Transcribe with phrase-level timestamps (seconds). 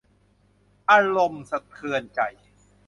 [0.91, 2.19] อารมณ์สะเทือนใจ